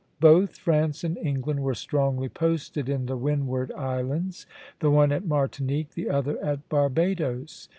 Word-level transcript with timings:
Both 0.19 0.57
France 0.57 1.03
and 1.03 1.15
England 1.19 1.59
were 1.61 1.75
strongly 1.75 2.27
posted 2.27 2.89
in 2.89 3.05
the 3.05 3.15
Windward 3.15 3.71
Islands, 3.73 4.47
the 4.79 4.89
one 4.89 5.11
at 5.11 5.27
Martinique, 5.27 5.91
the 5.91 6.09
other 6.09 6.43
at 6.43 6.67
Barbadoes. 6.69 7.69